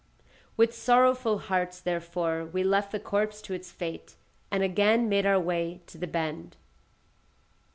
[0.57, 4.15] With sorrowful hearts, therefore, we left the corpse to its fate,
[4.49, 6.57] and again made our way to the bend.